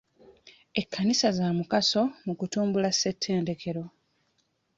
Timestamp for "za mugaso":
1.37-2.01